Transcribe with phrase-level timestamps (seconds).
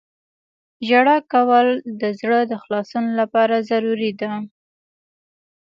[0.87, 1.67] •ژړا کول
[2.01, 4.31] د زړه د خلاصون لپاره ضروري ده.